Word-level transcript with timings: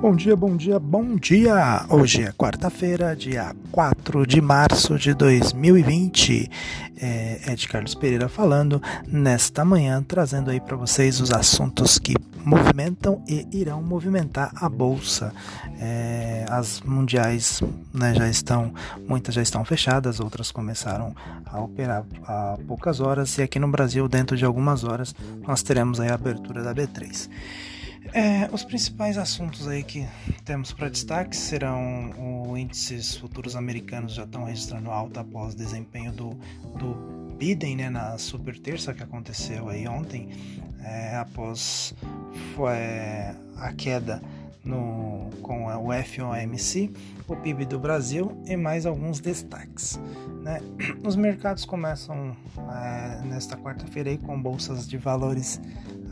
Bom 0.00 0.14
dia, 0.14 0.36
bom 0.36 0.54
dia, 0.54 0.78
bom 0.78 1.16
dia! 1.16 1.86
Hoje 1.88 2.22
é 2.22 2.30
quarta-feira, 2.30 3.16
dia 3.16 3.56
4 3.72 4.26
de 4.26 4.42
março 4.42 4.98
de 4.98 5.14
2020. 5.14 6.50
É 7.00 7.50
Ed 7.50 7.66
Carlos 7.66 7.94
Pereira 7.94 8.28
falando 8.28 8.80
nesta 9.06 9.64
manhã, 9.64 10.04
trazendo 10.06 10.50
aí 10.50 10.60
para 10.60 10.76
vocês 10.76 11.18
os 11.18 11.32
assuntos 11.32 11.98
que 11.98 12.14
movimentam 12.44 13.22
e 13.26 13.48
irão 13.50 13.82
movimentar 13.82 14.52
a 14.54 14.68
bolsa. 14.68 15.32
É, 15.80 16.44
as 16.50 16.82
mundiais 16.82 17.62
né, 17.92 18.14
já 18.14 18.28
estão, 18.28 18.74
muitas 19.08 19.34
já 19.34 19.42
estão 19.42 19.64
fechadas, 19.64 20.20
outras 20.20 20.52
começaram 20.52 21.14
a 21.46 21.58
operar 21.58 22.04
há 22.26 22.58
poucas 22.68 23.00
horas 23.00 23.38
e 23.38 23.42
aqui 23.42 23.58
no 23.58 23.68
Brasil, 23.68 24.06
dentro 24.08 24.36
de 24.36 24.44
algumas 24.44 24.84
horas, 24.84 25.14
nós 25.48 25.62
teremos 25.62 26.00
aí 26.00 26.10
a 26.10 26.14
abertura 26.14 26.62
da 26.62 26.74
B3. 26.74 27.30
É, 28.12 28.48
os 28.52 28.64
principais 28.64 29.18
assuntos 29.18 29.66
aí 29.68 29.82
que 29.82 30.06
temos 30.44 30.72
para 30.72 30.88
destaque 30.88 31.36
serão 31.36 32.50
os 32.50 32.58
índices 32.58 33.16
futuros 33.16 33.56
americanos 33.56 34.14
já 34.14 34.24
estão 34.24 34.44
registrando 34.44 34.90
alta 34.90 35.20
após 35.20 35.54
o 35.54 35.56
desempenho 35.56 36.12
do, 36.12 36.30
do 36.78 37.34
Biden 37.36 37.76
né, 37.76 37.90
na 37.90 38.16
super 38.18 38.58
terça 38.58 38.94
que 38.94 39.02
aconteceu 39.02 39.68
aí 39.68 39.86
ontem, 39.86 40.30
é, 40.82 41.16
após 41.16 41.94
foi, 42.54 42.72
é, 42.72 43.34
a 43.58 43.72
queda 43.72 44.22
no, 44.66 45.30
com 45.42 45.66
o 45.66 45.92
FOMC, 45.92 46.92
o 47.28 47.36
PIB 47.36 47.64
do 47.64 47.78
Brasil 47.78 48.36
e 48.44 48.56
mais 48.56 48.84
alguns 48.84 49.20
destaques. 49.20 49.98
Né? 50.42 50.60
Os 51.06 51.16
mercados 51.16 51.64
começam 51.64 52.36
é, 52.72 53.22
nesta 53.24 53.56
quarta-feira 53.56 54.16
com 54.18 54.40
bolsas 54.40 54.88
de 54.88 54.98
valores 54.98 55.60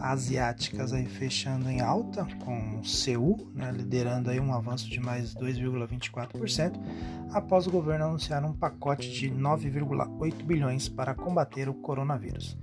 asiáticas 0.00 0.92
aí 0.92 1.06
fechando 1.06 1.70
em 1.70 1.80
alta, 1.80 2.26
com 2.44 2.80
o 2.80 2.84
Seul 2.84 3.48
né, 3.54 3.72
liderando 3.72 4.30
aí 4.30 4.40
um 4.40 4.52
avanço 4.52 4.88
de 4.88 5.00
mais 5.00 5.34
2,24%, 5.34 6.78
após 7.32 7.66
o 7.66 7.70
governo 7.70 8.06
anunciar 8.06 8.44
um 8.44 8.52
pacote 8.52 9.10
de 9.10 9.30
9,8 9.30 10.44
bilhões 10.44 10.88
para 10.88 11.14
combater 11.14 11.68
o 11.68 11.74
coronavírus. 11.74 12.56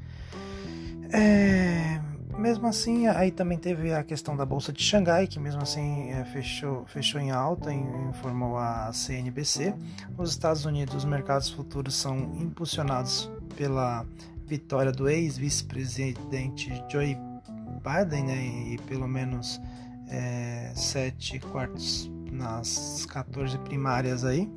É, 1.14 2.00
mesmo 2.37 2.67
assim, 2.67 3.07
aí 3.07 3.31
também 3.31 3.57
teve 3.57 3.93
a 3.93 4.03
questão 4.03 4.35
da 4.35 4.45
bolsa 4.45 4.71
de 4.71 4.81
Xangai, 4.81 5.27
que 5.27 5.39
mesmo 5.39 5.61
assim 5.61 6.09
é, 6.09 6.23
fechou, 6.25 6.85
fechou 6.85 7.19
em 7.19 7.31
alta, 7.31 7.71
informou 7.73 8.57
a 8.57 8.91
CNBC. 8.93 9.73
Nos 10.17 10.31
Estados 10.31 10.65
Unidos, 10.65 10.95
os 10.95 11.05
mercados 11.05 11.49
futuros 11.49 11.95
são 11.95 12.17
impulsionados 12.39 13.29
pela 13.55 14.05
vitória 14.45 14.91
do 14.91 15.07
ex-vice-presidente 15.07 16.71
Joe 16.89 17.17
Biden, 17.81 18.23
né, 18.25 18.73
e 18.73 18.77
pelo 18.87 19.07
menos 19.07 19.61
é, 20.09 20.71
sete 20.75 21.39
quartos 21.39 22.11
nas 22.31 23.05
14 23.07 23.57
primárias 23.59 24.23
aí. 24.23 24.52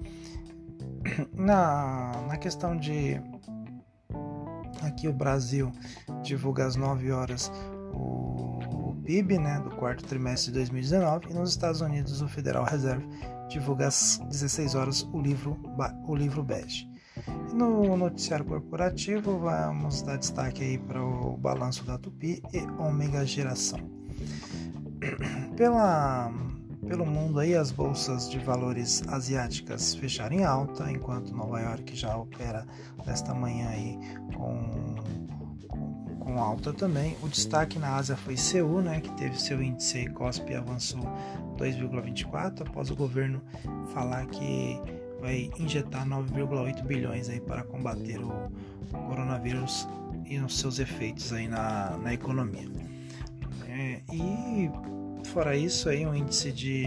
Na, 1.34 2.12
na 2.28 2.36
questão 2.38 2.76
de 2.76 3.20
aqui 4.94 5.08
o 5.08 5.12
Brasil 5.12 5.72
divulga 6.22 6.64
às 6.64 6.76
9 6.76 7.10
horas 7.10 7.52
o 7.92 8.96
PIB 9.04 9.38
né, 9.38 9.60
do 9.60 9.70
quarto 9.76 10.04
trimestre 10.04 10.52
de 10.52 10.58
2019 10.60 11.30
e 11.30 11.34
nos 11.34 11.50
Estados 11.50 11.80
Unidos 11.80 12.22
o 12.22 12.28
Federal 12.28 12.64
Reserve 12.64 13.06
divulga 13.48 13.88
às 13.88 14.18
16 14.30 14.74
horas 14.74 15.02
o 15.12 15.20
livro, 15.20 15.60
o 16.06 16.14
livro 16.14 16.42
bege. 16.42 16.88
No 17.52 17.96
noticiário 17.96 18.44
corporativo, 18.44 19.38
vamos 19.38 20.02
dar 20.02 20.16
destaque 20.16 20.64
aí 20.64 20.78
para 20.78 21.00
o 21.04 21.36
balanço 21.36 21.84
da 21.84 21.98
Tupi 21.98 22.42
e 22.52 22.60
Ômega 22.80 23.24
Geração. 23.24 23.78
Pela, 25.56 26.32
pelo 26.86 27.06
mundo 27.06 27.40
aí, 27.40 27.54
as 27.54 27.70
bolsas 27.70 28.30
de 28.30 28.38
valores 28.38 29.02
asiáticas 29.08 29.94
fecharam 29.94 30.36
em 30.36 30.44
alta, 30.44 30.90
enquanto 30.90 31.34
Nova 31.34 31.60
York 31.60 31.96
já 31.96 32.16
opera 32.16 32.66
nesta 33.06 33.34
manhã 33.34 33.68
aí 33.68 33.98
com, 34.34 34.96
com, 35.68 36.16
com 36.18 36.38
alta 36.40 36.72
também. 36.72 37.16
O 37.22 37.28
destaque 37.28 37.78
na 37.78 37.96
Ásia 37.96 38.16
foi 38.16 38.36
Seul, 38.36 38.82
né, 38.82 39.00
que 39.00 39.10
teve 39.12 39.40
seu 39.40 39.62
índice 39.62 40.08
COSP 40.10 40.54
avançou 40.54 41.02
2,24 41.56 42.66
após 42.68 42.90
o 42.90 42.96
governo 42.96 43.40
falar 43.92 44.26
que 44.26 44.80
vai 45.20 45.50
injetar 45.58 46.06
9,8 46.06 46.84
bilhões 46.84 47.28
aí 47.28 47.40
para 47.40 47.62
combater 47.62 48.18
o, 48.18 48.50
coronavírus 48.92 49.88
e 50.26 50.38
os 50.38 50.58
seus 50.58 50.78
efeitos 50.78 51.32
aí 51.32 51.48
na, 51.48 51.96
na 51.98 52.14
economia. 52.14 52.68
É, 53.68 54.00
e 54.12 54.70
fora 55.24 55.56
isso 55.56 55.88
aí 55.88 56.06
o 56.06 56.14
índice 56.14 56.52
de, 56.52 56.86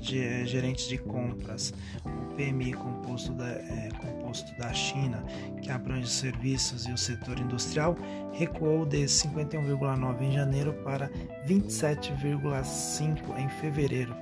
de 0.00 0.18
é, 0.18 0.46
gerentes 0.46 0.88
de 0.88 0.96
compras, 0.98 1.74
o 2.04 2.34
PMI 2.34 2.72
composto 2.72 3.32
da, 3.32 3.48
é, 3.48 3.88
composto 4.00 4.56
da 4.56 4.72
China, 4.72 5.22
que 5.60 5.70
abrange 5.70 6.04
os 6.04 6.12
serviços 6.12 6.86
e 6.86 6.92
o 6.92 6.96
setor 6.96 7.38
industrial, 7.38 7.96
recuou 8.32 8.86
de 8.86 9.04
51,9 9.04 10.22
em 10.22 10.32
janeiro 10.32 10.72
para 10.84 11.10
27,5 11.46 13.38
em 13.38 13.48
fevereiro. 13.60 14.16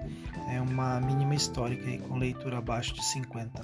É 0.52 0.60
uma 0.60 1.00
mínima 1.00 1.34
histórica 1.34 1.88
e 1.88 1.98
com 1.98 2.18
leitura 2.18 2.58
abaixo 2.58 2.92
de 2.94 3.04
50, 3.04 3.62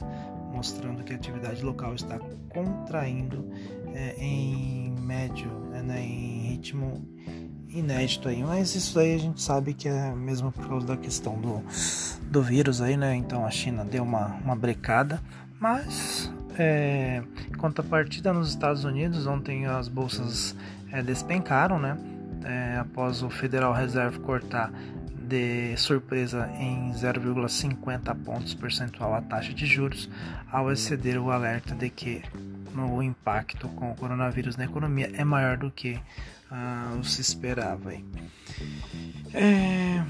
mostrando 0.52 1.02
que 1.02 1.12
a 1.12 1.16
atividade 1.16 1.64
local 1.64 1.96
está 1.96 2.20
contraindo 2.48 3.50
é, 3.92 4.14
em 4.18 4.94
médio, 5.00 5.50
é, 5.72 5.82
né, 5.82 6.00
em 6.00 6.42
ritmo 6.50 7.04
inédito 7.78 8.28
aí, 8.28 8.42
mas 8.42 8.74
isso 8.74 8.98
aí 8.98 9.14
a 9.14 9.18
gente 9.18 9.42
sabe 9.42 9.74
que 9.74 9.88
é 9.88 10.14
mesmo 10.14 10.50
por 10.50 10.66
causa 10.66 10.86
da 10.86 10.96
questão 10.96 11.38
do, 11.40 11.62
do 12.30 12.42
vírus 12.42 12.80
aí, 12.80 12.96
né? 12.96 13.14
Então 13.14 13.44
a 13.44 13.50
China 13.50 13.84
deu 13.84 14.02
uma, 14.02 14.36
uma 14.44 14.56
brecada, 14.56 15.20
mas 15.60 16.30
é, 16.58 17.22
partida 17.90 18.32
nos 18.32 18.48
Estados 18.48 18.84
Unidos, 18.84 19.26
ontem 19.26 19.66
as 19.66 19.88
bolsas 19.88 20.56
é, 20.90 21.02
despencaram, 21.02 21.78
né? 21.78 21.98
É, 22.44 22.78
após 22.78 23.22
o 23.22 23.30
Federal 23.30 23.72
Reserve 23.72 24.20
cortar 24.20 24.72
de 25.26 25.76
surpresa 25.76 26.48
em 26.58 26.92
0,50 26.92 28.14
pontos 28.24 28.54
percentual 28.54 29.14
a 29.14 29.20
taxa 29.20 29.52
de 29.52 29.66
juros, 29.66 30.08
ao 30.50 30.70
exceder 30.70 31.20
o 31.20 31.30
alerta 31.30 31.74
de 31.74 31.90
que 31.90 32.22
o 32.78 33.02
impacto 33.02 33.68
com 33.68 33.90
o 33.90 33.96
coronavírus 33.96 34.56
na 34.56 34.64
economia 34.64 35.10
é 35.14 35.24
maior 35.24 35.56
do 35.56 35.70
que 35.70 36.00
ah, 36.50 36.98
se 37.02 37.20
esperava. 37.20 37.92
É, 39.34 40.02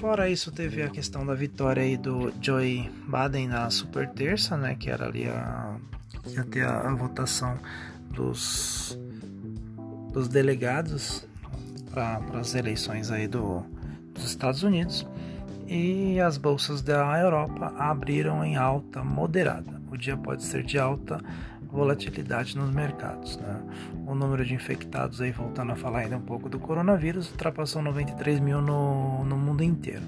fora 0.00 0.28
isso, 0.28 0.52
teve 0.52 0.82
a 0.82 0.88
questão 0.88 1.24
da 1.24 1.34
vitória 1.34 1.82
aí 1.82 1.96
do 1.96 2.32
Joe 2.40 2.90
Biden 3.06 3.48
na 3.48 3.70
super 3.70 4.08
terça, 4.08 4.56
né, 4.56 4.74
que 4.74 4.90
era 4.90 5.06
ali 5.06 5.28
a, 5.28 5.76
ia 6.26 6.44
ter 6.44 6.64
a, 6.64 6.88
a 6.88 6.94
votação 6.94 7.58
dos, 8.10 8.98
dos 10.12 10.28
delegados 10.28 11.26
para 11.90 12.20
as 12.38 12.54
eleições 12.54 13.10
aí 13.10 13.26
do 13.26 13.64
dos 14.18 14.30
Estados 14.30 14.62
Unidos 14.62 15.06
e 15.66 16.18
as 16.20 16.36
bolsas 16.36 16.82
da 16.82 17.18
Europa 17.20 17.72
abriram 17.78 18.44
em 18.44 18.56
alta 18.56 19.04
moderada. 19.04 19.80
O 19.90 19.96
dia 19.96 20.16
pode 20.16 20.42
ser 20.42 20.62
de 20.64 20.78
alta 20.78 21.22
volatilidade 21.70 22.56
nos 22.56 22.70
mercados. 22.70 23.36
Né? 23.36 23.62
O 24.06 24.14
número 24.14 24.44
de 24.44 24.54
infectados, 24.54 25.20
aí 25.20 25.30
voltando 25.30 25.72
a 25.72 25.76
falar 25.76 26.00
ainda 26.00 26.16
um 26.16 26.22
pouco 26.22 26.48
do 26.48 26.58
coronavírus, 26.58 27.30
ultrapassou 27.30 27.82
93 27.82 28.40
mil 28.40 28.60
no, 28.60 29.24
no 29.24 29.36
mundo 29.36 29.62
inteiro. 29.62 30.02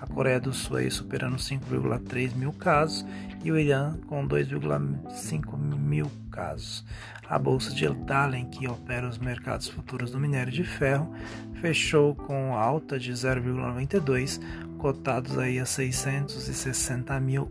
A 0.00 0.06
Coreia 0.06 0.40
do 0.40 0.52
Sul 0.52 0.78
aí 0.78 0.90
superando 0.90 1.36
5,3 1.36 2.34
mil 2.34 2.52
casos 2.52 3.06
e 3.44 3.52
o 3.52 3.58
Irã 3.58 3.96
com 4.08 4.26
2,5 4.26 5.56
mil 5.56 6.10
casos. 6.30 6.84
A 7.28 7.38
bolsa 7.38 7.72
de 7.72 7.88
Dalen, 7.88 8.46
que 8.46 8.68
opera 8.68 9.08
os 9.08 9.18
mercados 9.18 9.68
futuros 9.68 10.10
do 10.10 10.18
minério 10.18 10.52
de 10.52 10.64
ferro, 10.64 11.14
fechou 11.60 12.14
com 12.14 12.54
alta 12.54 12.98
de 12.98 13.12
0,92, 13.12 14.40
cotados 14.76 15.38
aí 15.38 15.60
a 15.60 15.64
660 15.64 17.18
mil 17.20 17.50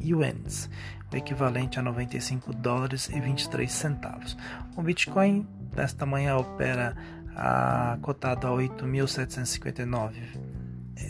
yuans, 0.00 0.70
equivalente 1.12 1.78
a 1.78 1.82
95 1.82 2.52
dólares 2.52 3.08
e 3.08 3.20
23 3.20 3.70
centavos. 3.70 4.36
O 4.76 4.82
Bitcoin 4.82 5.46
nesta 5.74 6.06
manhã 6.06 6.36
opera 6.36 6.96
a, 7.34 7.98
cotado 8.02 8.46
a 8.46 8.50
8.759 8.50 10.12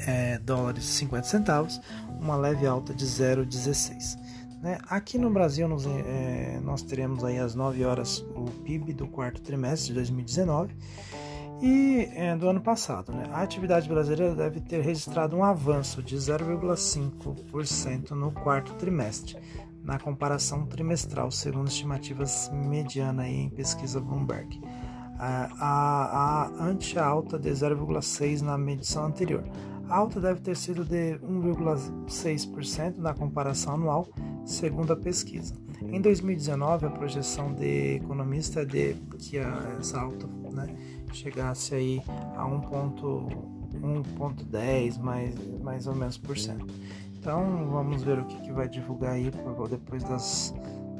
é, 0.06 0.38
dólares 0.38 0.84
e 0.84 0.92
50 0.92 1.26
centavos, 1.26 1.80
uma 2.20 2.36
leve 2.36 2.66
alta 2.66 2.94
de 2.94 3.04
0,16. 3.04 4.18
Né? 4.62 4.78
Aqui 4.88 5.18
no 5.18 5.30
Brasil 5.30 5.66
nos, 5.66 5.86
é, 5.86 6.60
nós 6.62 6.82
teremos 6.82 7.24
aí 7.24 7.38
às 7.38 7.54
9 7.54 7.84
horas 7.84 8.18
o 8.34 8.44
PIB 8.62 8.92
do 8.92 9.06
quarto 9.06 9.40
trimestre 9.40 9.88
de 9.88 9.94
2019 9.94 10.74
e 11.62 12.08
é, 12.14 12.36
do 12.36 12.48
ano 12.48 12.60
passado. 12.60 13.12
Né? 13.12 13.28
A 13.32 13.42
atividade 13.42 13.88
brasileira 13.88 14.34
deve 14.34 14.60
ter 14.60 14.82
registrado 14.82 15.36
um 15.36 15.44
avanço 15.44 16.02
de 16.02 16.16
0,5% 16.16 18.10
no 18.10 18.30
quarto 18.32 18.74
trimestre, 18.74 19.36
na 19.82 19.98
comparação 19.98 20.66
trimestral, 20.66 21.30
segundo 21.30 21.68
estimativas 21.68 22.50
mediana 22.52 23.28
em 23.28 23.50
pesquisa 23.50 24.00
Bloomberg. 24.00 24.60
A, 25.18 25.50
a, 25.60 26.66
a 26.66 26.70
de 27.38 27.50
0,6 27.50 28.40
na 28.40 28.56
medição 28.56 29.04
anterior. 29.04 29.44
A 29.88 29.96
alta 29.96 30.20
deve 30.20 30.40
ter 30.40 30.56
sido 30.56 30.84
de 30.84 31.18
1,6% 31.18 32.96
na 32.98 33.12
comparação 33.12 33.74
anual, 33.74 34.08
segundo 34.44 34.92
a 34.92 34.96
pesquisa. 34.96 35.52
Em 35.82 36.00
2019, 36.00 36.86
a 36.86 36.90
projeção 36.90 37.52
de 37.52 37.96
economista 37.96 38.60
é 38.60 38.64
de 38.64 38.94
que 39.18 39.38
essa 39.38 40.00
alta 40.00 40.28
né, 40.52 40.72
chegasse 41.12 41.74
aí 41.74 42.00
a 42.36 42.44
1,10 42.44 45.00
mais, 45.00 45.34
mais 45.60 45.86
ou 45.86 45.94
menos 45.94 46.16
por 46.18 46.36
cento. 46.38 46.66
Então 47.20 47.68
vamos 47.70 48.02
ver 48.02 48.18
o 48.18 48.24
que, 48.24 48.40
que 48.40 48.50
vai 48.50 48.66
divulgar 48.66 49.12
aí 49.12 49.30
depois 49.68 50.02
das, 50.02 50.54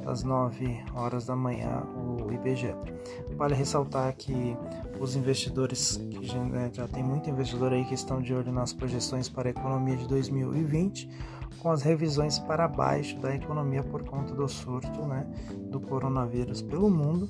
das 0.05 0.21
9 0.21 0.79
horas 0.93 1.25
da 1.25 1.35
manhã 1.35 1.81
o 1.95 2.31
IBGE. 2.31 2.75
Vale 3.35 3.55
ressaltar 3.55 4.13
que 4.15 4.55
os 4.99 5.15
investidores, 5.15 5.97
que 6.11 6.23
já, 6.23 6.39
né, 6.43 6.69
já 6.71 6.87
tem 6.87 7.01
muito 7.01 7.27
investidor 7.27 7.73
aí 7.73 7.83
que 7.85 7.95
estão 7.95 8.21
de 8.21 8.35
olho 8.35 8.51
nas 8.51 8.71
projeções 8.71 9.27
para 9.27 9.49
a 9.49 9.51
economia 9.51 9.97
de 9.97 10.07
2020, 10.07 11.09
com 11.57 11.71
as 11.71 11.81
revisões 11.81 12.37
para 12.37 12.67
baixo 12.67 13.19
da 13.19 13.33
economia 13.33 13.81
por 13.81 14.03
conta 14.03 14.31
do 14.35 14.47
surto 14.47 15.01
né, 15.07 15.25
do 15.71 15.79
coronavírus 15.79 16.61
pelo 16.61 16.89
mundo 16.89 17.27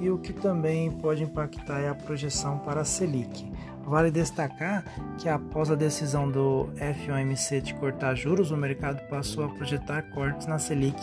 e 0.00 0.10
o 0.10 0.18
que 0.18 0.34
também 0.34 0.90
pode 0.90 1.22
impactar 1.22 1.80
é 1.80 1.88
a 1.88 1.94
projeção 1.94 2.58
para 2.58 2.82
a 2.82 2.84
Selic. 2.84 3.50
Vale 3.86 4.10
destacar 4.10 4.84
que 5.18 5.28
após 5.28 5.70
a 5.70 5.74
decisão 5.74 6.30
do 6.30 6.68
FOMC 7.04 7.60
de 7.60 7.74
cortar 7.74 8.14
juros, 8.14 8.50
o 8.50 8.56
mercado 8.56 9.06
passou 9.08 9.44
a 9.44 9.48
projetar 9.48 10.02
cortes 10.10 10.46
na 10.46 10.58
Selic 10.58 11.00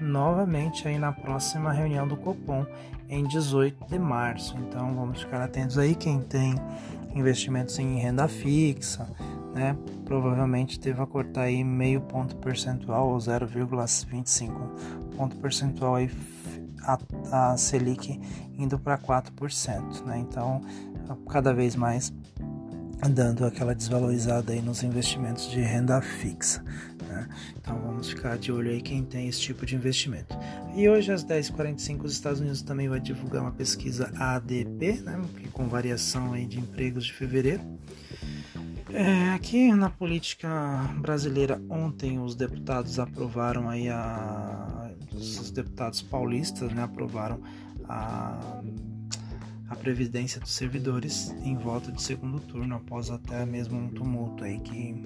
novamente 0.00 0.88
aí 0.88 0.98
na 0.98 1.12
próxima 1.12 1.72
reunião 1.72 2.06
do 2.06 2.16
Copom 2.16 2.66
em 3.08 3.24
18 3.24 3.86
de 3.86 3.98
março. 3.98 4.56
Então 4.58 4.94
vamos 4.94 5.20
ficar 5.20 5.42
atentos 5.42 5.78
aí 5.78 5.94
quem 5.94 6.20
tem 6.20 6.54
investimentos 7.14 7.78
em 7.78 7.98
renda 7.98 8.26
fixa, 8.26 9.08
né? 9.54 9.76
Provavelmente 10.04 10.80
deva 10.80 11.06
cortar 11.06 11.42
aí 11.42 11.62
meio 11.62 12.00
ponto 12.00 12.36
percentual 12.36 13.08
ou 13.08 13.18
0,25 13.18 14.50
ponto 15.16 15.36
percentual 15.36 15.94
aí 15.96 16.10
a, 16.82 16.98
a 17.52 17.56
Selic 17.56 18.20
indo 18.58 18.78
para 18.78 18.98
4%, 18.98 20.04
né? 20.04 20.18
Então 20.18 20.62
cada 21.28 21.52
vez 21.52 21.76
mais 21.76 22.12
dando 23.10 23.44
aquela 23.44 23.74
desvalorizada 23.74 24.52
aí 24.52 24.62
nos 24.62 24.82
investimentos 24.82 25.50
de 25.50 25.60
renda 25.60 26.00
fixa. 26.00 26.64
Né? 27.06 27.28
Então 27.56 27.78
vamos 27.80 28.08
ficar 28.08 28.38
de 28.38 28.50
olho 28.50 28.70
aí 28.70 28.80
quem 28.80 29.04
tem 29.04 29.28
esse 29.28 29.40
tipo 29.40 29.66
de 29.66 29.74
investimento. 29.74 30.36
E 30.74 30.88
hoje 30.88 31.12
às 31.12 31.24
10h45 31.24 32.04
os 32.04 32.12
Estados 32.12 32.40
Unidos 32.40 32.62
também 32.62 32.88
vai 32.88 33.00
divulgar 33.00 33.42
uma 33.42 33.52
pesquisa 33.52 34.10
ADP, 34.16 35.02
né? 35.02 35.20
com 35.52 35.68
variação 35.68 36.32
aí 36.32 36.46
de 36.46 36.58
empregos 36.58 37.04
de 37.04 37.12
fevereiro. 37.12 37.62
É, 38.90 39.30
aqui 39.30 39.72
na 39.72 39.90
política 39.90 40.48
brasileira 40.98 41.60
ontem 41.68 42.20
os 42.20 42.34
deputados 42.34 42.98
aprovaram 42.98 43.68
aí 43.68 43.88
a 43.88 44.90
os 45.12 45.50
deputados 45.50 46.02
paulistas 46.02 46.72
né, 46.72 46.82
aprovaram 46.82 47.40
a 47.88 48.60
a 49.68 49.74
previdência 49.76 50.40
dos 50.40 50.52
servidores 50.52 51.34
em 51.42 51.56
volta 51.56 51.90
de 51.90 52.02
segundo 52.02 52.40
turno, 52.40 52.76
após 52.76 53.10
até 53.10 53.44
mesmo 53.46 53.78
um 53.78 53.88
tumulto 53.88 54.44
aí 54.44 54.58
que 54.60 55.04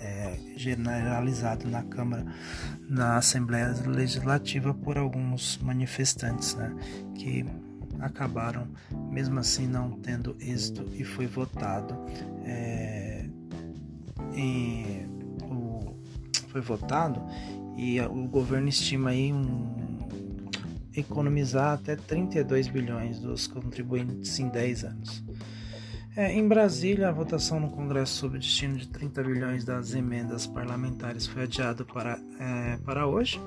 é 0.00 0.38
generalizado 0.56 1.68
na 1.68 1.82
Câmara, 1.82 2.26
na 2.88 3.16
Assembleia 3.16 3.74
Legislativa 3.86 4.74
por 4.74 4.98
alguns 4.98 5.58
manifestantes, 5.58 6.54
né, 6.54 6.74
que 7.14 7.46
acabaram 8.00 8.68
mesmo 9.10 9.38
assim 9.38 9.66
não 9.66 9.92
tendo 9.92 10.36
êxito 10.38 10.86
e 10.92 11.02
foi 11.02 11.26
votado 11.26 11.94
é, 12.44 13.26
o, 15.44 15.94
foi 16.48 16.60
votado 16.60 17.22
e 17.76 18.00
o 18.00 18.28
governo 18.28 18.68
estima 18.68 19.10
aí 19.10 19.32
um 19.32 19.85
economizar 20.96 21.74
até 21.74 21.94
32 21.94 22.68
bilhões 22.68 23.18
dos 23.18 23.46
contribuintes 23.46 24.38
em 24.38 24.48
10 24.48 24.84
anos. 24.84 25.24
É, 26.16 26.32
em 26.32 26.48
Brasília, 26.48 27.10
a 27.10 27.12
votação 27.12 27.60
no 27.60 27.68
Congresso 27.70 28.14
sobre 28.14 28.38
o 28.38 28.40
destino 28.40 28.76
de 28.76 28.88
30 28.88 29.22
bilhões 29.22 29.64
das 29.64 29.92
emendas 29.92 30.46
parlamentares 30.46 31.26
foi 31.26 31.42
adiado 31.42 31.84
para, 31.84 32.18
é, 32.40 32.78
para 32.78 33.06
hoje, 33.06 33.38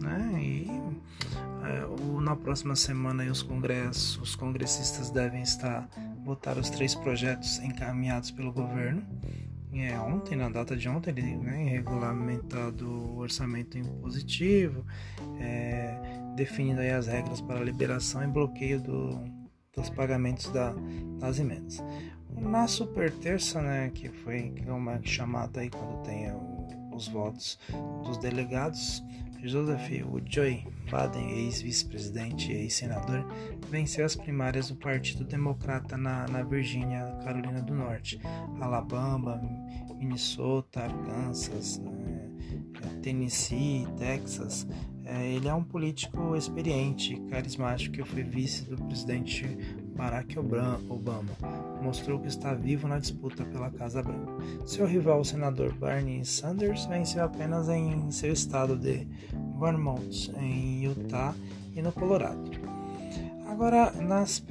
né? 0.00 0.32
E 0.42 0.66
é, 1.64 1.84
o, 1.84 2.20
na 2.20 2.34
próxima 2.34 2.74
semana 2.74 3.22
os 3.24 3.42
congressos, 3.42 4.18
os 4.18 4.34
congressistas 4.34 5.10
devem 5.10 5.42
estar 5.42 5.88
votar 6.24 6.58
os 6.58 6.68
três 6.68 6.94
projetos 6.94 7.58
encaminhados 7.60 8.32
pelo 8.32 8.52
governo. 8.52 9.02
É, 9.72 9.98
ontem, 10.00 10.34
na 10.34 10.48
data 10.48 10.76
de 10.76 10.88
ontem, 10.88 11.10
ele 11.10 11.36
né, 11.36 11.68
regulamentado 11.68 12.88
o 12.88 13.18
orçamento 13.18 13.78
impositivo, 13.78 14.84
é, 15.38 15.97
definindo 16.38 16.80
aí 16.80 16.90
as 16.90 17.08
regras 17.08 17.40
para 17.40 17.60
liberação 17.60 18.22
e 18.22 18.28
bloqueio 18.28 18.80
do, 18.80 19.20
dos 19.74 19.90
pagamentos 19.90 20.50
da, 20.52 20.72
das 21.18 21.38
emendas. 21.40 21.82
Na 22.30 22.68
super 22.68 23.10
terça, 23.10 23.60
né, 23.60 23.90
que 23.92 24.08
foi 24.08 24.54
como 24.64 24.88
é 24.88 25.00
chamada 25.02 25.60
aí 25.60 25.68
quando 25.68 26.02
tem 26.04 26.32
os 26.92 27.08
votos 27.08 27.58
dos 28.04 28.16
delegados, 28.18 29.02
Joseph 29.42 29.88
Joy 30.26 30.64
Biden, 30.86 31.30
ex-vice-presidente 31.44 32.52
e 32.52 32.56
ex-senador, 32.56 33.24
venceu 33.68 34.04
as 34.04 34.14
primárias 34.14 34.68
do 34.68 34.76
Partido 34.76 35.24
Democrata 35.24 35.96
na, 35.96 36.26
na 36.28 36.42
Virgínia, 36.42 37.18
Carolina 37.24 37.60
do 37.62 37.74
Norte, 37.74 38.20
Alabama, 38.60 39.40
Minnesota, 39.96 40.82
Arkansas, 40.82 41.78
né, 41.78 42.30
Tennessee, 43.02 43.86
Texas, 43.96 44.66
ele 45.24 45.48
é 45.48 45.54
um 45.54 45.64
político 45.64 46.36
experiente, 46.36 47.16
carismático 47.30 47.96
que 47.96 48.04
foi 48.04 48.22
vice 48.22 48.64
do 48.64 48.76
presidente 48.84 49.46
Barack 49.96 50.38
Obama. 50.38 51.30
Mostrou 51.82 52.20
que 52.20 52.28
está 52.28 52.54
vivo 52.54 52.86
na 52.86 52.98
disputa 52.98 53.44
pela 53.44 53.70
Casa 53.70 54.02
Branca. 54.02 54.32
Seu 54.66 54.86
rival, 54.86 55.20
o 55.20 55.24
senador 55.24 55.72
Bernie 55.74 56.24
Sanders, 56.24 56.86
venceu 56.86 57.24
apenas 57.24 57.68
em 57.68 58.10
seu 58.10 58.32
estado 58.32 58.76
de 58.76 59.08
Vermont, 59.58 60.30
em 60.38 60.84
Utah 60.84 61.34
e 61.74 61.82
no 61.82 61.90
Colorado. 61.90 62.50
Agora, 63.48 63.90
nas, 63.90 64.44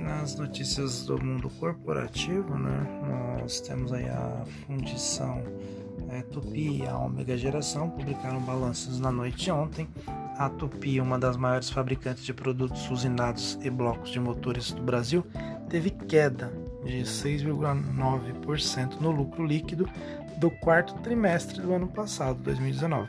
nas 0.00 0.34
notícias 0.34 1.04
do 1.04 1.22
mundo 1.22 1.50
corporativo, 1.50 2.58
né, 2.58 3.38
nós 3.38 3.60
temos 3.60 3.92
aí 3.92 4.08
a 4.08 4.44
fundição 4.66 5.42
é, 6.10 6.22
Tupi 6.22 6.78
e 6.78 6.86
a 6.86 6.98
Omega 6.98 7.36
Geração 7.36 7.88
publicaram 7.88 8.40
balanços 8.40 8.98
na 8.98 9.12
noite 9.12 9.44
de 9.44 9.50
ontem. 9.50 9.88
A 10.36 10.48
Tupi, 10.48 11.00
uma 11.00 11.18
das 11.18 11.36
maiores 11.36 11.70
fabricantes 11.70 12.24
de 12.24 12.32
produtos 12.32 12.90
usinados 12.90 13.58
e 13.62 13.70
blocos 13.70 14.10
de 14.10 14.18
motores 14.18 14.72
do 14.72 14.82
Brasil, 14.82 15.24
teve 15.68 15.90
queda 15.90 16.52
de 16.84 17.02
6,9% 17.02 19.00
no 19.00 19.10
lucro 19.10 19.44
líquido 19.44 19.88
do 20.38 20.50
quarto 20.50 20.94
trimestre 21.02 21.60
do 21.60 21.72
ano 21.74 21.86
passado, 21.86 22.42
2019, 22.42 23.08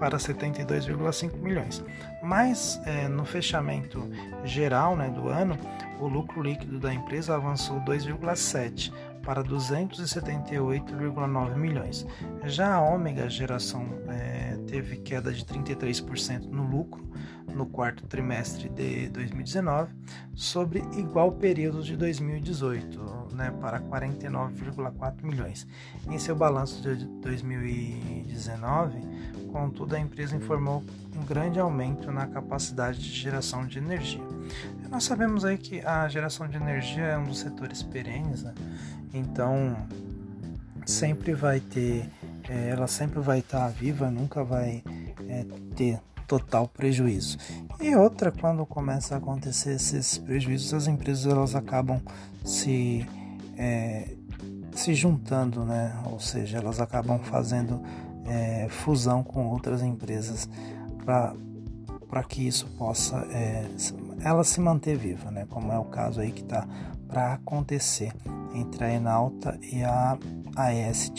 para 0.00 0.18
72,5 0.18 1.36
milhões. 1.38 1.82
Mas 2.22 2.80
é, 2.84 3.06
no 3.06 3.24
fechamento 3.24 4.10
geral 4.44 4.96
né, 4.96 5.08
do 5.08 5.28
ano, 5.28 5.56
o 6.00 6.08
lucro 6.08 6.42
líquido 6.42 6.80
da 6.80 6.92
empresa 6.92 7.36
avançou 7.36 7.80
2,7% 7.82 8.92
para 9.22 9.42
278,9 9.42 11.56
milhões. 11.56 12.06
Já 12.44 12.74
a 12.74 12.80
Ômega 12.80 13.30
Geração 13.30 13.86
é, 14.08 14.58
teve 14.66 14.96
queda 14.96 15.32
de 15.32 15.44
33% 15.44 16.50
no 16.50 16.64
lucro 16.64 17.12
no 17.54 17.66
quarto 17.66 18.06
trimestre 18.06 18.68
de 18.68 19.08
2019 19.10 19.92
sobre 20.34 20.80
igual 20.96 21.32
período 21.32 21.82
de 21.82 21.96
2018, 21.96 23.28
né, 23.32 23.52
para 23.60 23.80
49,4 23.80 25.22
milhões. 25.22 25.66
Em 26.08 26.18
seu 26.18 26.34
balanço 26.34 26.82
de 26.82 27.04
2019, 27.20 28.98
contudo, 29.52 29.94
a 29.94 30.00
empresa 30.00 30.36
informou 30.36 30.82
um 31.16 31.24
grande 31.24 31.58
aumento 31.58 32.10
na 32.10 32.26
capacidade 32.26 32.98
de 32.98 33.10
geração 33.10 33.66
de 33.66 33.78
energia. 33.78 34.22
Nós 34.90 35.04
sabemos 35.04 35.44
aí 35.44 35.56
que 35.56 35.80
a 35.80 36.08
geração 36.08 36.46
de 36.46 36.56
energia 36.56 37.04
é 37.04 37.18
um 37.18 37.24
dos 37.24 37.38
setores 37.38 37.82
perenes, 37.82 38.42
né? 38.42 38.52
Então, 39.14 39.76
sempre 40.84 41.34
vai 41.34 41.60
ter, 41.60 42.10
é, 42.48 42.68
ela 42.68 42.86
sempre 42.86 43.20
vai 43.20 43.38
estar 43.38 43.68
viva, 43.68 44.10
nunca 44.10 44.44
vai 44.44 44.82
é, 45.28 45.46
ter 45.74 46.00
total 46.26 46.68
prejuízo. 46.68 47.38
E 47.80 47.94
outra, 47.96 48.30
quando 48.30 48.64
começa 48.64 49.14
a 49.14 49.18
acontecer 49.18 49.72
esses 49.72 50.18
prejuízos, 50.18 50.72
as 50.74 50.86
empresas 50.86 51.26
elas 51.26 51.54
acabam 51.54 52.00
se 52.44 53.06
é, 53.56 54.14
se 54.74 54.94
juntando, 54.94 55.64
né? 55.64 55.94
Ou 56.10 56.18
seja, 56.18 56.58
elas 56.58 56.80
acabam 56.80 57.18
fazendo 57.18 57.82
é, 58.26 58.66
fusão 58.70 59.22
com 59.22 59.46
outras 59.46 59.82
empresas 59.82 60.48
para 61.04 62.22
que 62.24 62.46
isso 62.46 62.66
possa 62.78 63.16
é, 63.30 63.66
ela 64.22 64.44
se 64.44 64.60
manter 64.60 64.96
viva, 64.96 65.30
né? 65.30 65.46
Como 65.50 65.72
é 65.72 65.78
o 65.78 65.84
caso 65.84 66.20
aí 66.20 66.30
que 66.30 66.42
está 66.42 66.66
para 67.08 67.34
acontecer 67.34 68.12
entre 68.54 68.84
a 68.84 68.90
Enalta 68.90 69.58
e 69.62 69.82
a 69.84 70.18
AES. 70.56 71.12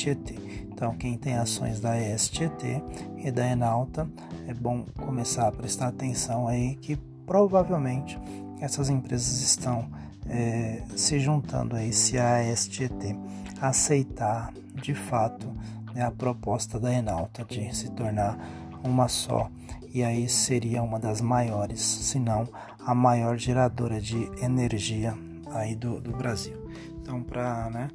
Então, 0.71 0.95
quem 0.95 1.17
tem 1.17 1.35
ações 1.35 1.79
da 1.79 1.93
Tietê 2.17 2.81
e 3.17 3.31
da 3.31 3.47
Enalta, 3.47 4.09
é 4.47 4.53
bom 4.53 4.85
começar 4.97 5.47
a 5.47 5.51
prestar 5.51 5.87
atenção 5.87 6.47
aí 6.47 6.75
que 6.75 6.95
provavelmente 7.25 8.19
essas 8.59 8.89
empresas 8.89 9.41
estão 9.41 9.87
é, 10.27 10.81
se 10.95 11.19
juntando 11.19 11.75
aí 11.75 11.93
se 11.93 12.17
a 12.17 12.41
Tietê 12.55 13.15
aceitar 13.61 14.51
de 14.75 14.93
fato 14.93 15.47
né, 15.93 16.03
a 16.03 16.11
proposta 16.11 16.79
da 16.79 16.91
Enalta 16.93 17.45
de 17.45 17.73
se 17.75 17.91
tornar 17.91 18.37
uma 18.83 19.07
só 19.07 19.49
e 19.93 20.03
aí 20.03 20.27
seria 20.27 20.81
uma 20.81 20.99
das 20.99 21.21
maiores, 21.21 21.79
se 21.79 22.17
não 22.17 22.47
a 22.83 22.95
maior 22.95 23.37
geradora 23.37 24.01
de 24.01 24.29
energia 24.43 25.15
aí 25.51 25.75
do, 25.75 26.01
do 26.01 26.11
Brasil. 26.11 26.57
Então, 26.99 27.21
para 27.21 27.69
né, 27.69 27.89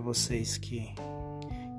vocês 0.00 0.56
que, 0.56 0.94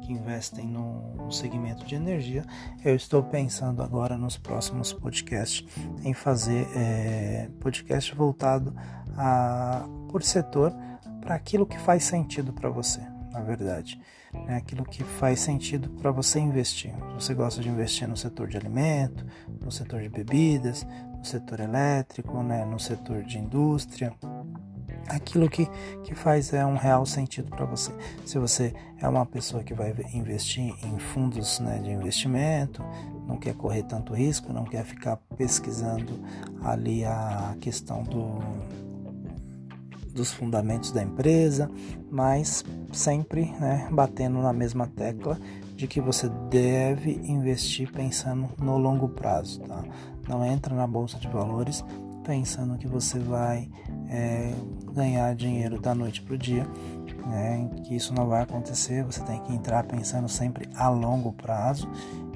que 0.01 0.11
investem 0.11 0.67
no, 0.67 1.15
no, 1.15 1.31
segmento 1.31 1.85
de 1.85 1.95
energia, 1.95 2.43
eu 2.83 2.95
estou 2.95 3.23
pensando 3.23 3.81
agora 3.81 4.17
nos 4.17 4.37
próximos 4.37 4.91
podcasts 4.91 5.65
em 6.03 6.13
fazer 6.13 6.67
é, 6.75 7.49
podcast 7.61 8.13
voltado 8.13 8.75
a, 9.15 9.87
por 10.09 10.21
setor 10.21 10.73
para 11.21 11.35
aquilo 11.35 11.65
que 11.65 11.79
faz 11.79 12.03
sentido 12.03 12.51
para 12.51 12.69
você 12.69 13.10
na 13.31 13.41
verdade. 13.41 13.99
É 14.47 14.55
aquilo 14.55 14.85
que 14.85 15.03
faz 15.03 15.39
sentido 15.39 15.89
para 15.89 16.11
você 16.11 16.39
investir. 16.39 16.93
Você 17.15 17.33
gosta 17.33 17.61
de 17.61 17.69
investir 17.69 18.07
no 18.07 18.15
setor 18.15 18.47
de 18.47 18.57
alimento, 18.57 19.25
no 19.61 19.71
setor 19.71 20.01
de 20.01 20.09
bebidas, 20.09 20.85
no 21.17 21.25
setor 21.25 21.59
elétrico, 21.59 22.41
né, 22.43 22.65
no 22.65 22.79
setor 22.79 23.23
de 23.23 23.37
indústria. 23.37 24.13
Aquilo 25.07 25.49
que, 25.49 25.67
que 26.03 26.15
faz 26.15 26.53
é 26.53 26.65
um 26.65 26.77
real 26.77 27.05
sentido 27.05 27.49
para 27.49 27.65
você. 27.65 27.91
Se 28.25 28.37
você 28.37 28.73
é 28.99 29.07
uma 29.07 29.25
pessoa 29.25 29.63
que 29.63 29.73
vai 29.73 29.93
investir 30.13 30.73
em 30.85 30.97
fundos 30.99 31.59
né, 31.59 31.79
de 31.79 31.89
investimento, 31.91 32.83
não 33.27 33.37
quer 33.37 33.55
correr 33.55 33.83
tanto 33.83 34.13
risco, 34.13 34.53
não 34.53 34.63
quer 34.63 34.85
ficar 34.85 35.17
pesquisando 35.37 36.19
ali 36.63 37.03
a 37.03 37.55
questão 37.59 38.03
do, 38.03 38.39
dos 40.11 40.31
fundamentos 40.31 40.91
da 40.91 41.01
empresa, 41.01 41.69
mas 42.09 42.63
sempre 42.91 43.51
né, 43.59 43.87
batendo 43.91 44.39
na 44.41 44.53
mesma 44.53 44.87
tecla 44.87 45.39
de 45.75 45.87
que 45.87 45.99
você 45.99 46.29
deve 46.49 47.11
investir 47.23 47.91
pensando 47.91 48.49
no 48.59 48.77
longo 48.77 49.09
prazo. 49.09 49.61
Tá? 49.61 49.83
Não 50.27 50.45
entra 50.45 50.75
na 50.75 50.85
bolsa 50.85 51.17
de 51.17 51.27
valores 51.27 51.83
pensando 52.23 52.77
que 52.77 52.87
você 52.87 53.17
vai 53.17 53.67
é, 54.09 54.53
ganhar 54.93 55.33
dinheiro 55.35 55.79
da 55.79 55.95
noite 55.95 56.21
para 56.21 56.35
o 56.35 56.37
dia. 56.37 56.67
Né, 57.25 57.69
que 57.83 57.95
isso 57.95 58.15
não 58.15 58.27
vai 58.27 58.41
acontecer, 58.41 59.03
você 59.03 59.21
tem 59.21 59.39
que 59.43 59.53
entrar 59.53 59.83
pensando 59.83 60.27
sempre 60.27 60.67
a 60.73 60.89
longo 60.89 61.31
prazo 61.31 61.87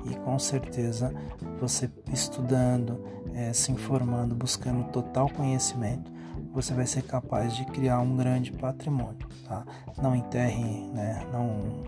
e 0.05 0.15
com 0.17 0.37
certeza 0.37 1.11
você 1.59 1.89
estudando, 2.13 3.03
é, 3.33 3.51
se 3.51 3.71
informando, 3.71 4.35
buscando 4.35 4.83
total 4.91 5.27
conhecimento, 5.29 6.11
você 6.55 6.73
vai 6.73 6.87
ser 6.87 7.01
capaz 7.01 7.53
de 7.53 7.65
criar 7.65 7.99
um 7.99 8.15
grande 8.15 8.49
patrimônio, 8.53 9.27
tá? 9.45 9.65
Não 10.01 10.15
enterre, 10.15 10.89
né? 10.93 11.21
Não, 11.33 11.83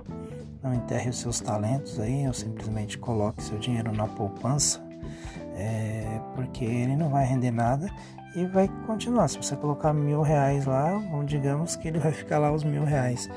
não 0.61 0.73
enterre 0.73 1.09
os 1.09 1.17
seus 1.19 1.39
talentos 1.39 1.97
aí, 1.97 2.27
ou 2.27 2.33
simplesmente 2.33 2.97
coloque 2.97 3.41
seu 3.41 3.57
dinheiro 3.57 3.93
na 3.93 4.07
poupança, 4.07 4.83
é, 5.55 6.19
porque 6.35 6.65
ele 6.65 6.97
não 6.97 7.09
vai 7.09 7.25
render 7.25 7.51
nada 7.51 7.89
e 8.35 8.45
vai 8.45 8.67
continuar. 8.85 9.29
Se 9.29 9.37
você 9.37 9.55
colocar 9.55 9.93
mil 9.93 10.21
reais 10.21 10.65
lá, 10.65 11.01
digamos 11.25 11.77
que 11.77 11.87
ele 11.87 11.99
vai 11.99 12.11
ficar 12.11 12.37
lá 12.37 12.51
os 12.51 12.65
mil 12.65 12.83
reais 12.83 13.29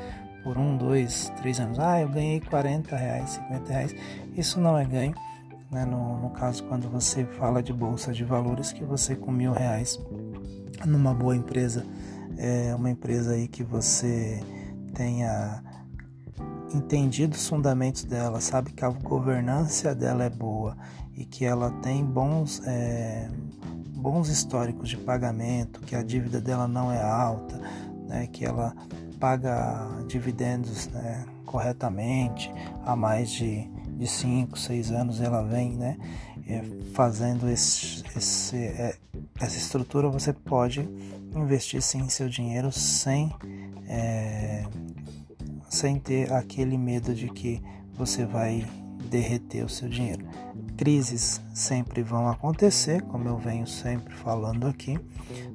por 0.42 0.58
um, 0.58 0.76
dois, 0.76 1.32
três 1.36 1.60
anos. 1.60 1.78
Ah, 1.78 2.00
eu 2.00 2.08
ganhei 2.08 2.40
40 2.40 2.96
reais, 2.96 3.30
50 3.30 3.72
reais. 3.72 3.94
Isso 4.36 4.60
não 4.60 4.76
é 4.76 4.84
ganho. 4.84 5.14
Né? 5.70 5.84
No, 5.84 6.18
no 6.18 6.30
caso, 6.30 6.64
quando 6.64 6.90
você 6.90 7.24
fala 7.24 7.62
de 7.62 7.72
bolsa 7.72 8.12
de 8.12 8.24
valores, 8.24 8.72
que 8.72 8.82
você 8.84 9.14
com 9.14 9.30
mil 9.30 9.52
reais 9.52 9.96
numa 10.86 11.14
boa 11.14 11.36
empresa, 11.36 11.84
é 12.36 12.74
uma 12.74 12.90
empresa 12.90 13.32
aí 13.32 13.48
que 13.48 13.62
você 13.62 14.40
tenha 14.94 15.62
entendido 16.74 17.34
os 17.34 17.48
fundamentos 17.48 18.04
dela, 18.04 18.40
sabe 18.40 18.72
que 18.72 18.84
a 18.84 18.88
governança 18.88 19.94
dela 19.94 20.24
é 20.24 20.30
boa 20.30 20.76
e 21.16 21.24
que 21.24 21.44
ela 21.44 21.70
tem 21.82 22.04
bons, 22.04 22.62
é, 22.64 23.28
bons 23.96 24.28
históricos 24.28 24.88
de 24.88 24.96
pagamento, 24.96 25.80
que 25.80 25.94
a 25.94 26.02
dívida 26.02 26.40
dela 26.40 26.68
não 26.68 26.92
é 26.92 27.02
alta, 27.02 27.60
né, 28.06 28.26
que 28.26 28.44
ela 28.44 28.74
paga 29.18 29.86
dividendos 30.06 30.88
né, 30.88 31.26
corretamente 31.44 32.50
há 32.84 32.96
mais 32.96 33.30
de, 33.30 33.68
de 33.98 34.06
5, 34.06 34.58
6 34.58 34.92
anos 34.92 35.20
ela 35.20 35.42
vem 35.42 35.76
né, 35.76 35.98
é, 36.48 36.62
fazendo 36.94 37.48
esse, 37.48 38.02
esse, 38.16 38.56
é, 38.56 38.96
essa 39.40 39.56
estrutura, 39.56 40.08
você 40.08 40.32
pode 40.32 40.88
investir 41.34 41.80
sim 41.80 42.08
seu 42.08 42.28
dinheiro 42.28 42.70
sem, 42.70 43.34
é, 43.88 44.64
sem 45.68 45.98
ter 45.98 46.32
aquele 46.32 46.76
medo 46.76 47.14
de 47.14 47.28
que 47.28 47.62
você 47.94 48.26
vai 48.26 48.66
derreter 49.08 49.64
o 49.64 49.68
seu 49.68 49.88
dinheiro. 49.88 50.24
Crises 50.76 51.40
sempre 51.54 52.02
vão 52.02 52.28
acontecer, 52.28 53.02
como 53.02 53.28
eu 53.28 53.36
venho 53.36 53.66
sempre 53.66 54.14
falando 54.14 54.66
aqui, 54.66 54.98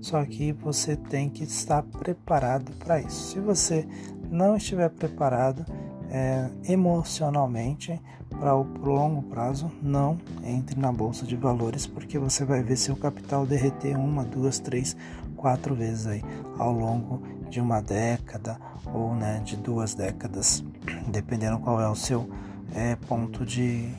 só 0.01 0.23
que 0.25 0.51
você 0.51 0.95
tem 0.95 1.29
que 1.29 1.43
estar 1.43 1.83
preparado 1.83 2.71
para 2.73 2.99
isso. 2.99 3.33
Se 3.33 3.39
você 3.39 3.87
não 4.29 4.55
estiver 4.55 4.89
preparado 4.89 5.65
é, 6.09 6.49
emocionalmente, 6.71 7.99
para 8.39 8.55
o 8.55 8.65
longo 8.83 9.23
prazo, 9.23 9.71
não 9.81 10.17
entre 10.43 10.79
na 10.79 10.91
bolsa 10.91 11.25
de 11.25 11.35
valores, 11.35 11.87
porque 11.87 12.19
você 12.19 12.43
vai 12.43 12.61
ver 12.61 12.75
seu 12.75 12.95
capital 12.95 13.45
derreter 13.45 13.97
uma, 13.97 14.23
duas, 14.23 14.59
três, 14.59 14.95
quatro 15.35 15.75
vezes 15.75 16.07
aí 16.07 16.23
ao 16.57 16.71
longo 16.71 17.21
de 17.49 17.59
uma 17.59 17.81
década 17.81 18.59
ou 18.93 19.15
né, 19.15 19.41
de 19.43 19.55
duas 19.55 19.93
décadas, 19.93 20.63
dependendo 21.07 21.59
qual 21.59 21.79
é 21.81 21.87
o 21.87 21.95
seu 21.95 22.29
é, 22.73 22.95
ponto 22.95 23.45
de, 23.45 23.89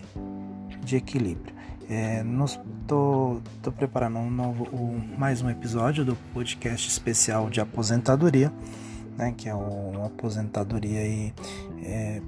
de 0.85 0.97
equilíbrio. 0.97 1.55
É, 1.89 2.23
nos, 2.23 2.59
tô, 2.87 3.41
tô 3.63 3.71
preparando 3.71 4.19
um 4.19 4.31
novo, 4.31 4.69
um, 4.73 5.17
mais 5.17 5.41
um 5.41 5.49
episódio 5.49 6.05
do 6.05 6.17
podcast 6.35 6.89
especial 6.89 7.49
de 7.49 7.61
aposentadoria, 7.61 8.53
né, 9.17 9.33
que 9.37 9.49
é 9.49 9.55
uma 9.55 10.07
aposentadoria 10.07 11.01
aí, 11.01 11.33
é, 11.83 12.21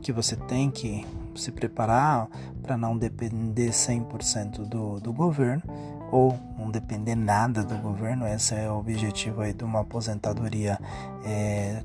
que 0.00 0.10
você 0.10 0.36
tem 0.36 0.70
que 0.70 1.06
se 1.38 1.52
preparar 1.52 2.28
para 2.62 2.76
não 2.76 2.96
depender 2.96 3.70
100% 3.70 4.66
do, 4.66 5.00
do 5.00 5.12
governo 5.12 5.62
ou 6.10 6.38
não 6.58 6.70
depender 6.70 7.14
nada 7.14 7.62
do 7.62 7.76
governo. 7.78 8.26
Esse 8.26 8.54
é 8.54 8.70
o 8.70 8.78
objetivo 8.78 9.40
aí 9.40 9.52
de 9.52 9.64
uma 9.64 9.80
aposentadoria 9.80 10.78
é, 11.24 11.82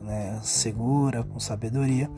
né, 0.00 0.38
segura, 0.42 1.22
com 1.24 1.40
sabedoria, 1.40 2.10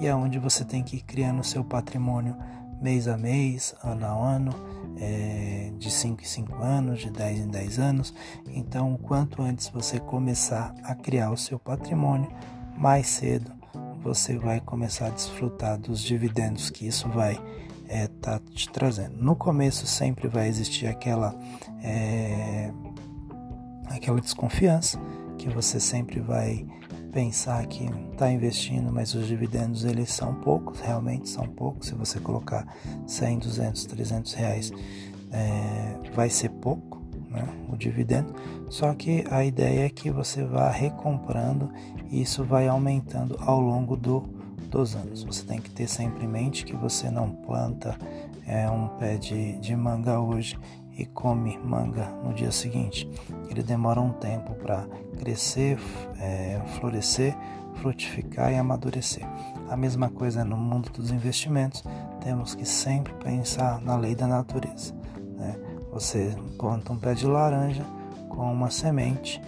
e 0.00 0.06
é 0.06 0.14
onde 0.14 0.38
você 0.38 0.64
tem 0.64 0.82
que 0.82 0.96
ir 0.96 1.02
criando 1.02 1.42
seu 1.42 1.64
patrimônio 1.64 2.36
mês 2.80 3.06
a 3.06 3.16
mês, 3.16 3.74
ano 3.84 4.06
a 4.06 4.08
ano, 4.08 4.54
é, 4.98 5.70
de 5.78 5.90
5 5.90 6.22
em 6.22 6.24
5 6.24 6.62
anos, 6.62 7.00
de 7.00 7.10
10 7.10 7.40
em 7.40 7.48
10 7.48 7.78
anos. 7.78 8.14
Então, 8.48 8.96
quanto 8.96 9.42
antes 9.42 9.68
você 9.68 10.00
começar 10.00 10.74
a 10.82 10.94
criar 10.94 11.30
o 11.30 11.36
seu 11.36 11.58
patrimônio, 11.58 12.30
mais 12.76 13.06
cedo 13.06 13.59
você 14.02 14.38
vai 14.38 14.60
começar 14.60 15.06
a 15.06 15.10
desfrutar 15.10 15.78
dos 15.78 16.02
dividendos 16.02 16.70
que 16.70 16.86
isso 16.86 17.08
vai 17.08 17.32
estar 17.32 17.52
é, 17.88 18.08
tá 18.08 18.40
te 18.54 18.68
trazendo. 18.68 19.16
No 19.16 19.34
começo 19.36 19.86
sempre 19.86 20.28
vai 20.28 20.48
existir 20.48 20.86
aquela 20.86 21.34
é, 21.82 22.72
aquela 23.86 24.20
desconfiança 24.20 24.98
que 25.36 25.48
você 25.48 25.80
sempre 25.80 26.20
vai 26.20 26.66
pensar 27.12 27.66
que 27.66 27.84
está 28.12 28.30
investindo, 28.30 28.92
mas 28.92 29.14
os 29.14 29.26
dividendos 29.26 29.84
eles 29.84 30.10
são 30.10 30.34
poucos, 30.34 30.80
realmente 30.80 31.28
são 31.28 31.46
poucos. 31.46 31.88
Se 31.88 31.94
você 31.94 32.20
colocar 32.20 32.66
100, 33.06 33.38
200, 33.40 33.84
300 33.86 34.32
reais, 34.34 34.72
é, 35.32 36.10
vai 36.14 36.30
ser 36.30 36.50
pouco 36.50 36.99
né, 37.30 37.48
o 37.68 37.76
dividendo. 37.76 38.34
Só 38.68 38.92
que 38.92 39.24
a 39.30 39.44
ideia 39.44 39.86
é 39.86 39.88
que 39.88 40.10
você 40.10 40.44
vá 40.44 40.68
recomprando 40.68 41.70
e 42.10 42.20
isso 42.20 42.44
vai 42.44 42.68
aumentando 42.68 43.36
ao 43.40 43.60
longo 43.60 43.96
do, 43.96 44.28
dos 44.68 44.94
anos. 44.96 45.22
Você 45.24 45.44
tem 45.44 45.60
que 45.60 45.70
ter 45.70 45.88
sempre 45.88 46.24
em 46.24 46.28
mente 46.28 46.64
que 46.64 46.76
você 46.76 47.10
não 47.10 47.30
planta 47.30 47.96
é, 48.46 48.68
um 48.68 48.88
pé 48.98 49.16
de, 49.16 49.58
de 49.58 49.76
manga 49.76 50.18
hoje 50.18 50.58
e 50.98 51.06
come 51.06 51.56
manga 51.58 52.10
no 52.24 52.34
dia 52.34 52.50
seguinte. 52.50 53.08
Ele 53.48 53.62
demora 53.62 54.00
um 54.00 54.12
tempo 54.12 54.54
para 54.54 54.86
crescer, 55.18 55.78
é, 56.18 56.60
florescer, 56.78 57.34
frutificar 57.76 58.52
e 58.52 58.56
amadurecer. 58.56 59.26
A 59.68 59.76
mesma 59.76 60.10
coisa 60.10 60.44
no 60.44 60.56
mundo 60.56 60.90
dos 60.90 61.10
investimentos, 61.10 61.84
temos 62.20 62.54
que 62.54 62.66
sempre 62.66 63.14
pensar 63.14 63.80
na 63.80 63.96
lei 63.96 64.14
da 64.14 64.26
natureza. 64.26 64.94
Né? 65.36 65.56
Você 65.92 66.36
planta 66.58 66.92
um 66.92 66.96
pé 66.96 67.14
de 67.14 67.26
laranja 67.26 67.84
com 68.28 68.52
uma 68.52 68.70
semente 68.70 69.40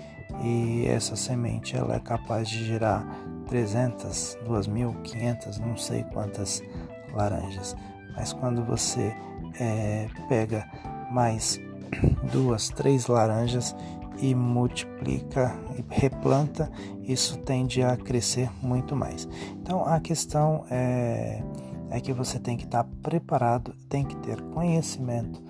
e 0.42 0.86
essa 0.86 1.14
semente 1.14 1.76
ela 1.76 1.94
é 1.94 2.00
capaz 2.00 2.48
de 2.48 2.64
gerar 2.64 3.06
300, 3.46 4.38
2.500, 4.46 5.58
não 5.58 5.76
sei 5.76 6.04
quantas 6.04 6.62
laranjas. 7.14 7.76
Mas 8.14 8.32
quando 8.32 8.64
você 8.64 9.14
é, 9.58 10.08
pega 10.28 10.68
mais 11.10 11.60
duas, 12.32 12.68
três 12.70 13.06
laranjas 13.06 13.76
e 14.18 14.34
multiplica 14.34 15.54
e 15.76 15.84
replanta, 15.88 16.70
isso 17.02 17.38
tende 17.38 17.82
a 17.82 17.96
crescer 17.96 18.50
muito 18.62 18.96
mais. 18.96 19.28
Então 19.60 19.84
a 19.86 20.00
questão 20.00 20.64
é, 20.70 21.42
é 21.90 22.00
que 22.00 22.12
você 22.12 22.38
tem 22.38 22.56
que 22.56 22.64
estar 22.64 22.84
preparado, 23.02 23.74
tem 23.88 24.04
que 24.04 24.16
ter 24.16 24.40
conhecimento 24.40 25.42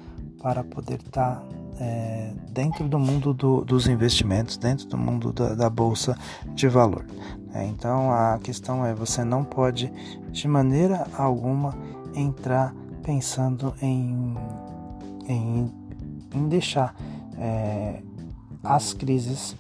para 0.43 0.65
poder 0.65 0.99
estar 1.01 1.43
é, 1.81 2.33
dentro 2.51 2.89
do 2.89 2.99
mundo 2.99 3.33
do, 3.33 3.65
dos 3.65 3.87
investimentos, 3.87 4.57
dentro 4.57 4.87
do 4.87 4.99
mundo 4.99 5.33
da, 5.33 5.55
da 5.55 5.71
bolsa 5.71 6.17
de 6.55 6.69
valor. 6.69 7.07
É, 7.55 7.65
então 7.67 8.11
a 8.11 8.39
questão 8.43 8.85
é 8.85 8.95
você 8.95 9.25
não 9.25 9.45
pode 9.45 9.93
de 10.31 10.49
maneira 10.49 11.07
alguma 11.17 11.77
entrar 12.15 12.75
pensando 13.03 13.75
em, 13.81 14.37
em, 15.29 15.73
em 16.35 16.49
deixar 16.49 16.95
é, 17.39 18.03
as 18.63 18.93
crises 18.93 19.57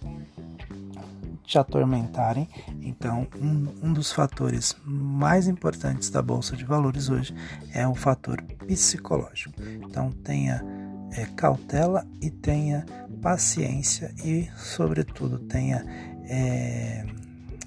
te 1.53 1.59
atormentarem. 1.59 2.49
Então, 2.81 3.29
um, 3.39 3.89
um 3.89 3.93
dos 3.93 4.11
fatores 4.11 4.75
mais 4.87 5.47
importantes 5.47 6.09
da 6.09 6.23
Bolsa 6.23 6.57
de 6.57 6.65
Valores 6.65 7.11
hoje 7.11 7.35
é 7.75 7.87
o 7.87 7.95
fator 7.95 8.41
psicológico. 8.67 9.55
Então, 9.83 10.11
tenha 10.11 10.65
é, 11.13 11.27
cautela 11.37 12.07
e 12.23 12.31
tenha 12.31 12.87
paciência 13.21 14.15
e, 14.25 14.49
sobretudo, 14.57 15.39
tenha. 15.41 15.85
É, 16.25 17.05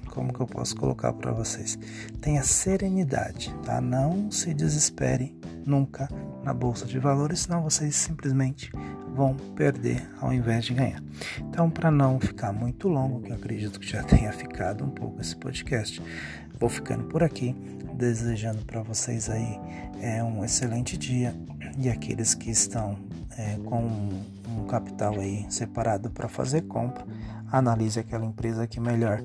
como 0.07 0.33
que 0.33 0.39
eu 0.39 0.47
posso 0.47 0.75
colocar 0.77 1.13
para 1.13 1.31
vocês? 1.31 1.77
Tenha 2.21 2.41
serenidade, 2.41 3.53
tá? 3.65 3.81
Não 3.81 4.31
se 4.31 4.53
desespere 4.53 5.37
nunca 5.65 6.07
na 6.41 6.53
bolsa 6.53 6.85
de 6.85 6.97
valores, 6.97 7.41
senão 7.41 7.61
vocês 7.61 7.95
simplesmente 7.97 8.71
vão 9.15 9.35
perder 9.55 10.07
ao 10.19 10.33
invés 10.33 10.65
de 10.65 10.73
ganhar. 10.73 11.01
Então, 11.39 11.69
para 11.69 11.89
não 11.89 12.19
ficar 12.19 12.51
muito 12.51 12.87
longo, 12.87 13.21
que 13.21 13.31
eu 13.31 13.35
acredito 13.35 13.79
que 13.79 13.87
já 13.87 14.03
tenha 14.03 14.31
ficado 14.31 14.83
um 14.83 14.89
pouco 14.89 15.21
esse 15.21 15.35
podcast, 15.35 16.01
vou 16.59 16.69
ficando 16.69 17.05
por 17.05 17.23
aqui, 17.23 17.55
desejando 17.93 18.63
para 18.65 18.81
vocês 18.81 19.29
aí 19.29 19.59
é, 20.01 20.23
um 20.23 20.43
excelente 20.43 20.97
dia 20.97 21.33
e 21.77 21.89
aqueles 21.89 22.35
que 22.35 22.51
estão 22.51 22.97
é, 23.37 23.55
com 23.65 23.81
um, 23.81 24.23
um 24.59 24.67
capital 24.67 25.19
aí 25.19 25.45
separado 25.49 26.09
para 26.11 26.27
fazer 26.27 26.63
compra, 26.63 27.05
analise 27.51 27.99
aquela 27.99 28.25
empresa 28.25 28.67
que 28.67 28.79
melhor 28.79 29.21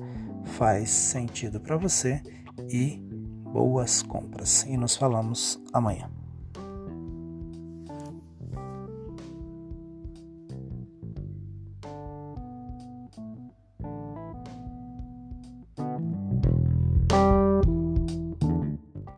faz 0.57 0.89
sentido 0.89 1.59
para 1.59 1.77
você 1.77 2.21
e 2.69 2.97
boas 3.51 4.01
compras. 4.01 4.63
E 4.63 4.77
nos 4.77 4.95
falamos 4.95 5.61
amanhã. 5.73 6.20